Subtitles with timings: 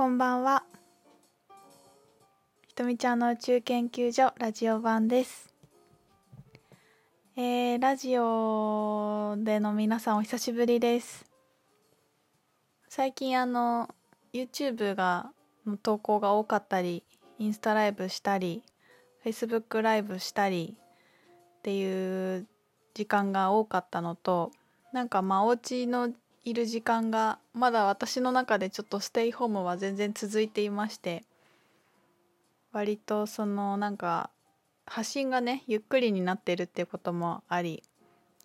[0.00, 0.64] こんばんは。
[2.68, 5.52] ひとみちゃんの宇宙研究所ラジオ版です。
[7.36, 11.26] えー、ラジオでの皆さんお久しぶりです。
[12.88, 13.90] 最近あの
[14.32, 15.32] YouTube が
[15.66, 17.04] の投稿が多かったり、
[17.38, 18.62] インスタライブしたり、
[19.22, 22.46] Facebook ライブしたりっていう
[22.94, 24.50] 時間が多かったのと、
[24.94, 26.10] なんかまあお家の
[26.44, 31.24] いる時間がまだ私の中でちょっとステイホームは全然続いていまして
[32.72, 34.30] 割とそのなんか
[34.86, 37.82] 発信がねゆっくりになってるっていうこともあり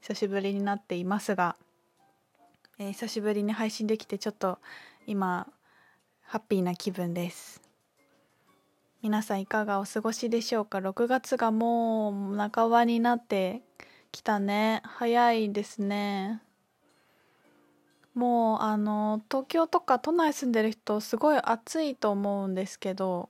[0.01, 1.55] 久しぶりになっていますが、
[2.77, 4.59] えー久しぶりに配信できてちょっと
[5.07, 5.47] 今
[6.21, 7.61] ハッピーな気分です。
[9.01, 13.61] 皆さんいかがお過ごしでしょうか？6月がもう半ばになって
[14.11, 14.81] きたね。
[14.83, 16.41] 早いですね。
[18.15, 23.29] もうあの東京とか都内住んでる人すごい暑いと思うんですけど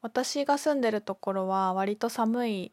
[0.00, 2.72] 私が住んでるところは割と寒い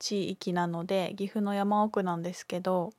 [0.00, 2.92] 地域なので岐阜の山奥なんですけど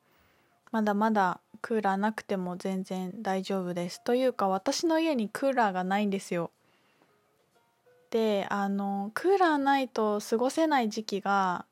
[0.72, 4.02] まだまだクーラーなくても全然大丈夫です。
[4.04, 6.50] というか私の家にクーラーがないんですよ。
[8.10, 11.66] であのクーラーないと過ごせない時期が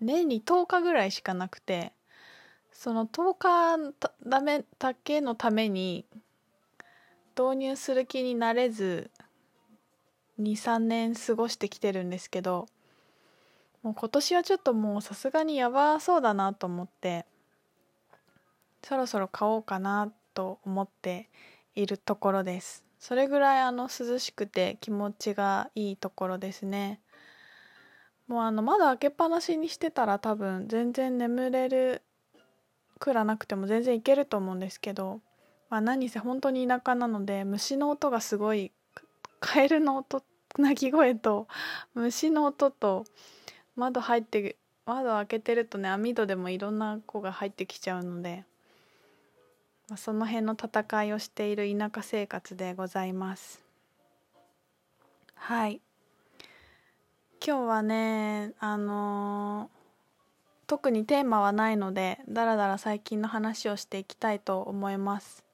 [0.00, 1.92] 年に10日ぐらいしかなくて
[2.78, 3.76] その10日
[4.24, 6.04] だめだけのために
[7.36, 9.10] 導入する気になれず
[10.38, 12.68] 23年過ごしてきてるんですけど
[13.82, 17.26] もう今年はちょっともうさすがにやばそうだなと思って
[18.84, 21.28] そろそろ買おうかなと思って
[21.74, 22.84] いるところです。
[23.00, 27.00] それぐらいあの涼しくて気持ちがいいところですね。
[28.28, 32.02] もうあの窓開けっぱなしにしてたら多分全然眠れる
[32.98, 35.20] クーラーなくても全然いけると思うんですけど、
[35.70, 38.72] まあ、何せ本当に田舎なので虫の音がすごい
[39.40, 40.22] カエルの音
[40.58, 41.46] 鳴き声と
[41.94, 43.04] 虫の音と
[43.76, 44.56] 窓入って
[44.86, 48.44] 窓開けてるとね網戸でもいろんな子が入ってきちゃうので、
[49.88, 53.62] まあ、その辺の戦いをしている田舎生活でございます。
[55.34, 55.80] はい。
[57.46, 59.77] 今日はねあのー
[60.68, 65.44] 特にテーマはないのでだらだら最近の話をしていきたいと思います。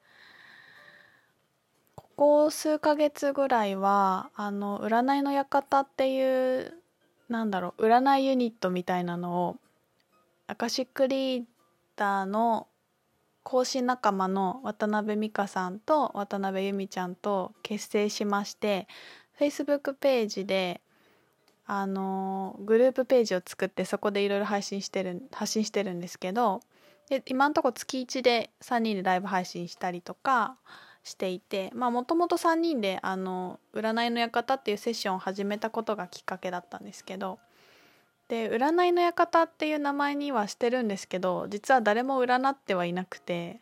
[1.94, 6.74] ここ数ヶ月ぐらいはあの占いの館っていう
[7.28, 9.56] なんだろう占いユニットみたいなのを
[10.46, 11.44] アカシックリー
[11.96, 12.66] ダーの
[13.44, 18.88] 講師仲間の渡辺美香さんと渡辺由美ちゃんと結成しまして
[19.38, 20.80] Facebook ページで
[21.66, 26.60] あのグループページを作ってそこでいろいろ配信してる発信してるんですけど
[27.08, 30.56] で今のとこ月1で3人でライブ配信したりとか
[31.02, 37.38] していてまあもともと3人であの占いの館っていうセッションを始めたことがきっかけだったんですけど
[38.28, 43.60] で占いの館っていう名前にはしてるんですけど実は誰も占ってはいなくて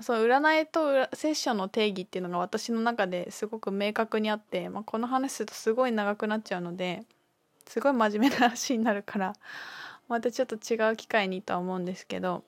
[0.00, 7.04] その占いとセッションの定義っていうのが私の中ですごく明確にあって、まあ、この話するとすごい長くなっちゃうので
[7.66, 9.34] すごい真面目な話になるから
[10.08, 12.44] またちょっと違う機会にとは思うんですけど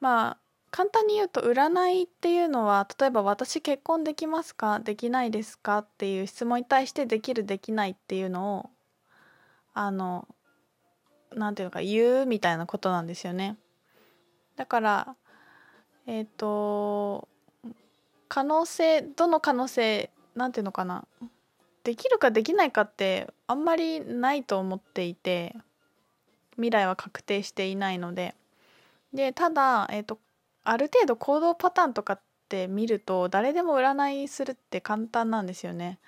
[0.00, 0.36] まあ
[0.70, 4.80] 簡単に言うと占いっていうのは例えば「私結婚できますか？
[4.80, 8.70] できないですか?」っていう質問に対して「できるできない」っていうのを
[9.74, 10.26] あの
[11.32, 13.56] なんていうのか言うみたいなことなんですよね。
[14.56, 15.16] だから
[16.06, 17.28] えっ、と
[18.28, 21.04] 可能性どの可能性なんていうのかな
[21.84, 25.54] できるかできないかってあんまりないと思っていて
[26.54, 28.34] 未来は確定していないので
[29.12, 30.18] でただ、えーと、
[30.64, 35.98] ある程度行動パターンとかって見ると誰でも占いするって簡単なんですよね。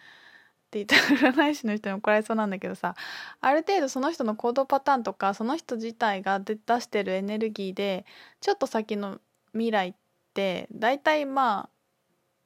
[0.68, 2.96] って言ったら 占い師の人に怒られそうなんだけどさ
[3.40, 8.06] ある程度その人の行動パターンとかその人自体が出してるエネルギーで
[8.40, 9.20] ちょっと先の
[9.54, 9.94] 未来っ
[10.34, 11.68] て大体まあ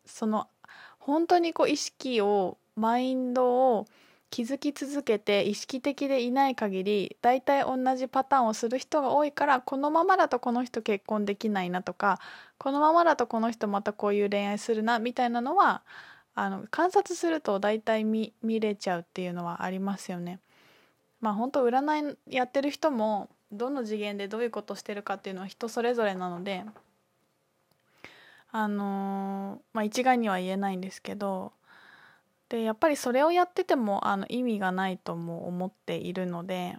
[0.06, 0.48] その
[0.98, 3.86] 本当にこう意識をマインドを
[4.30, 12.20] 気づき続けて意識的でいない限り大体同じパターンをする人が多いからこのままだとこの人結婚できないなとか
[12.58, 15.82] このままだとこの人またこういう恋愛するなみたいなのは
[16.34, 20.38] あの観察すると大体見見れちゃうっていうのはありますよね。
[21.20, 26.64] まあ本当占いやってる人もどの次元でどういうことしてるかっていうのは人それぞれなので
[28.50, 31.52] あのまあ一概には言えないんですけど
[32.48, 36.76] でやっぱりそれをやっててもあの意味がないとも思っているので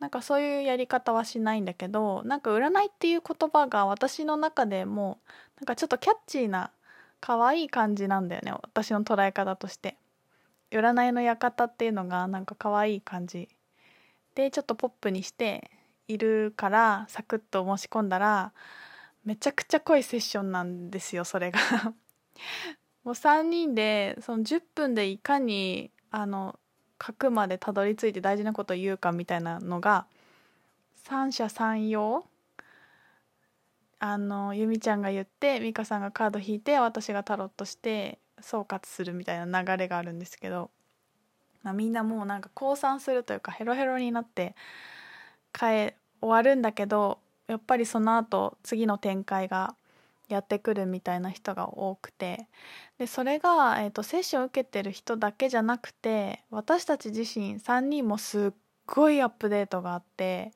[0.00, 5.18] なんかそういうやり方はしないんだけどなんか占いっていう言葉が私の中でも
[5.60, 6.72] なんかちょっとキャッチーな
[7.20, 9.96] 可愛い感じなんだよね私の捉え方として。
[10.72, 13.48] 占いの館っていうのがなんか可愛い感じ
[14.34, 15.70] でちょっとポップにして
[16.08, 18.52] いるからサクッと申し込んだら
[19.24, 21.58] めちゃくちゃ濃いセッションなんですよそれが。
[23.04, 26.58] もう3人でその10分でいかにあの
[27.04, 30.06] 書くまでたどり着いて大事なことを言うかみたいなのが
[30.94, 32.24] 三者三様？
[34.04, 40.70] あの由美ちゃんが言って美香さんがカード引いて私がタロットして総括するみたいな流れがあるんですけど、
[41.62, 44.56] まあ、みんなもうなんか降参するというかヘロヘロになって
[45.56, 47.20] 変え終わるんだけど
[47.52, 49.76] やっぱりその後次の展開が
[50.30, 52.48] やってくるみたいな人が多くて
[52.98, 58.56] でそれが、えーと、接種を受けてる人だけじゃなくて私たち自身3人もすっ
[58.86, 60.52] ごいアップデートがあって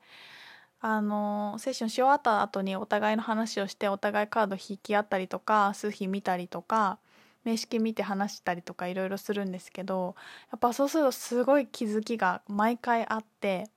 [0.80, 6.98] あのセッションし終わった後にお互いの話をしてお互いカード引き合ったりとか数比見たりとか
[7.44, 10.16] 名式見て話したりとかいろいろするんですけど
[10.50, 13.68] やっぱそうするとすごい気づきが毎回あって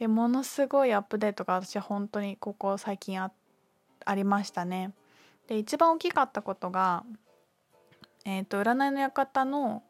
[0.00, 3.30] でものすごいアップデートが私は本当にここ最近あ
[4.14, 4.92] りましたね。
[5.46, 7.04] で一番大きかったことが、
[8.24, 9.82] えーと、占いの館の、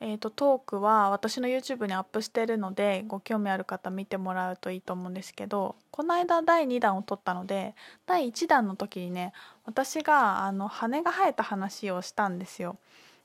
[0.00, 7.76] えーと、トークは私の YouTube にアップしてるのでご興味ある方見てもらうといいと思うんですけどこの間第2弾を撮ったので
[8.06, 9.32] 第1弾の時にね
[9.64, 12.76] 私があの羽が生えた話をしたんですよ。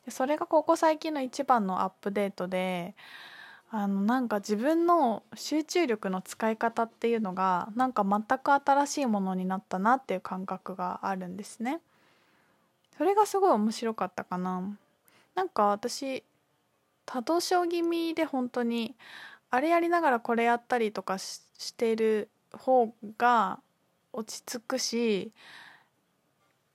[0.06, 2.94] でそれがここ最近の一番のアップデートで
[3.75, 11.80] あのなんか自分の集中力の使い方っていうのがなんか全く新しいものになったなっていう感覚があるんですね。
[12.96, 14.62] それがすごい面白かったかな。
[15.34, 16.24] なんか私
[17.08, 18.94] 多動症気味で本当に
[19.50, 21.42] あれやりながらこれやったりとかし
[21.75, 23.60] てる方が
[24.12, 25.31] 落ち着くし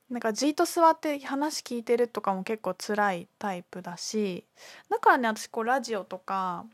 [0.09, 4.43] なんかじっと座って話聞いてるとかも結構辛いタイプだし
[4.89, 6.65] だからね私こうラジオとか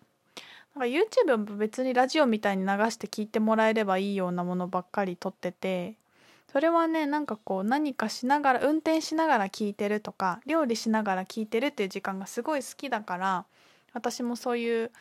[0.75, 5.95] なんか YouTube は別にラジオみたいに流して聞いてもらえればいいようなものばっかり撮ってて
[6.51, 13.45] それはねなんかこう何かしながら運転しながら聞いてるとか料理しながら聞いてるっていう時間がすごい好きだから
[13.93, 14.91] 私もそういう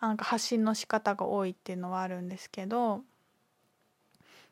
[0.00, 3.00] なんか発信の仕方が多いっていうのはあるんですけど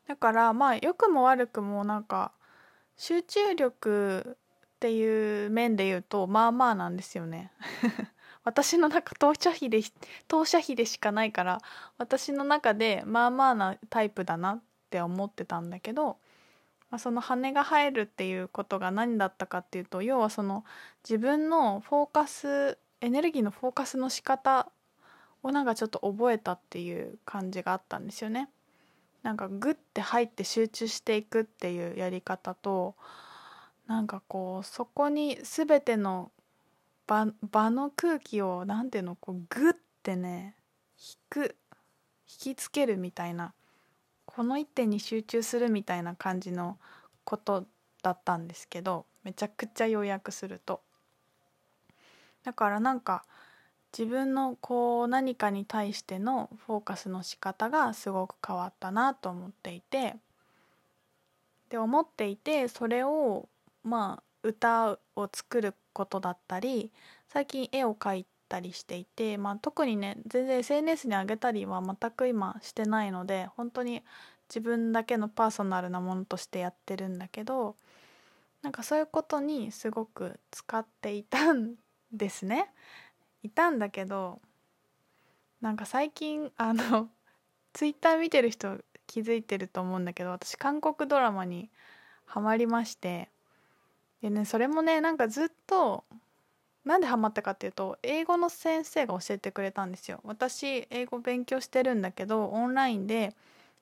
[0.08, 2.32] だからまあ良くも悪くもなんか
[2.96, 4.36] 集中力
[4.76, 7.52] っていう面で言うとまあまあなんですよね。
[8.46, 9.81] 私の中当社費で
[10.28, 11.60] 当社費でしかないから
[11.98, 16.16] 私の中でまあまあなタイプだなって思ってたんだけど、
[16.90, 20.64] まあ、その羽が生えるっていうことが何だったかっていうと要はその
[21.02, 24.69] 自分のフォーカスエネルギーのフォーカスの仕方
[25.42, 28.49] をなんかちょっと覚えたっていう感じがあったんですよね。
[29.25, 32.94] なんかグッて入って集中していくっていうやり方と
[33.88, 36.31] なんかこうそこに全ての
[37.06, 40.54] 場場の空気を何ていうのこうグッてね
[40.98, 41.56] 引く
[42.28, 43.52] 引きつけるみたいな
[44.24, 46.78] この一点に集中するみたいな感じの
[47.24, 47.64] こと
[48.02, 50.80] だったんですけどめちゃくちゃ要約すると。
[52.44, 53.25] だからなんか
[53.96, 60.16] 自分のこう何かに対してのフォーカスの仕方がすごく変わったなと思っていて
[61.70, 63.48] で思っていてそれを
[63.82, 66.92] まあ歌を作ることだったり
[67.28, 74.02] 最近絵を描いたりしていて、まあ、特にね全然 SNS に上げたりは全く今してないので本当に
[74.48, 77.76] 自分だけのパーソナルなものとしてやってるんだけど
[78.62, 81.74] なんかそういうことにすごく使っていたん
[82.12, 82.70] ですね。
[83.42, 84.40] いたんだけど
[85.60, 87.08] なんか最近あの
[87.72, 91.70] ツイッター見てる人気づいてると思うんだけど私韓国ドラマに
[92.24, 93.28] ハマりまして
[94.23, 96.04] でねそれもねなんかずっと
[96.85, 100.20] なんでハマったかっていうと英語の先生が教えてくれたんですよ。
[100.25, 103.35] 私英語勉強してるんだけどオンラインで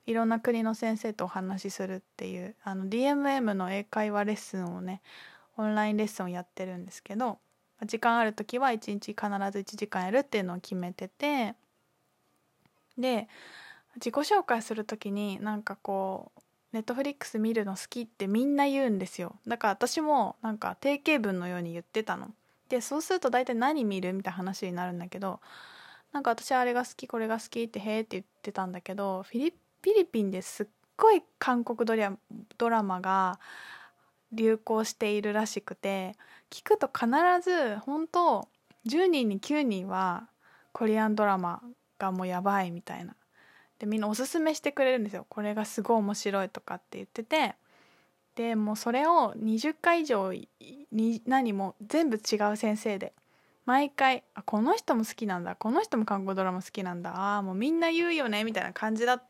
[0.07, 5.01] いろんな国の先生とお話しするっていうあの DMM の英会話レッスンをね
[5.57, 7.37] オンラインレッスンをやってるんですけど
[7.85, 11.53] 時間ある時は1日必ず1時間やるっていうのを決めてて
[12.97, 13.27] で
[13.95, 16.41] 自己紹介する時になんかこう
[16.75, 19.37] ネットフリックス見るの好きってみんな言うんですよ。
[19.47, 22.31] だから私もなんか定型文のように言ってたの。
[22.67, 25.39] でそうすると大体何見るみたいな話になるんだけど
[26.11, 29.53] なんか私あれが好きこれが好きってへえって言ってたんだけどフィ
[29.85, 30.67] リピンですっ
[30.97, 32.11] ごい韓国ドラ
[32.57, 33.39] ドラマが
[34.33, 36.17] 流行しているらしくて
[36.49, 37.07] 聞くと必
[37.41, 38.49] ず本当
[38.85, 40.27] 10人に9人は
[40.73, 41.61] コリアンドラマ
[41.97, 43.15] がもうやばいみたいな。
[43.79, 45.25] でみんなおすすめしてくれるんですよ。
[45.29, 47.55] これがすごい面白いとかって言ってて。
[48.35, 50.33] でもうそれを20回以上
[50.91, 53.13] に何も全部違う先生で。
[53.65, 55.55] 毎回あこの人も好きなんだ。
[55.55, 57.15] この人も韓国ドラマ好きなんだ。
[57.15, 58.43] ああもうみんな言うよね。
[58.43, 59.23] みたいな感じだっ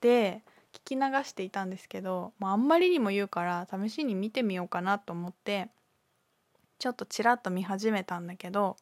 [0.00, 0.42] て
[0.72, 5.68] 聞き流していたんですけど、まあ、あんまりにも言うから試しに見てみようかなと思って
[6.78, 8.76] ちょっとちらっと見始めたんだけど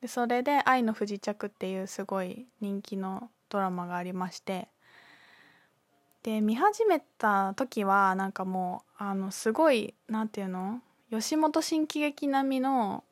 [0.00, 4.68] でそれで「愛の不時着」っていうすごい人気のドラマがありまして。
[6.22, 10.82] で見始めた時はなんかもうあのすごい何て言うの？
[11.08, 13.04] 吉本新喜劇並みの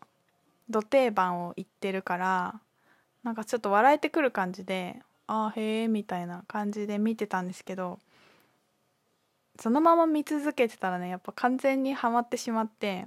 [0.69, 2.61] 土定番を言ってるから
[3.23, 8.01] なんかちょっと笑えてくる感じでああへえみたいな感じで見てたんですけど
[9.61, 13.05] そのまま見続けてたらねやっぱ完全にはまってしまって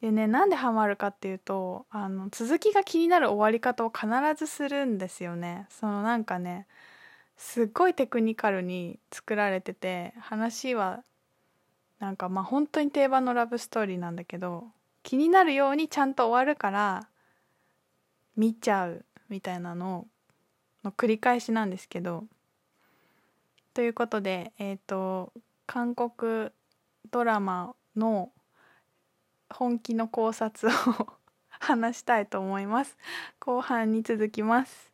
[0.00, 5.66] でねなんでハマるかっていうとあの続きが気になる終わり方を必ずするんですよね。
[5.70, 6.66] そのなんかね
[7.36, 11.02] すっごいテクニカルに作られてて話は
[11.98, 14.64] なんかまあ本当に定番のラブストーリーなんだけど
[15.02, 17.08] 気になるようにちゃんと終わるから
[18.36, 20.06] 見ちゃうみたいなの
[20.84, 22.24] の繰り返しなんですけど。
[23.74, 25.32] ということでえっ、ー、と
[25.66, 26.50] 韓国
[27.12, 28.32] ドラマの
[29.50, 31.06] 本気の考察を
[31.60, 32.96] 話したいと思います。
[33.40, 34.87] 後半に続きます。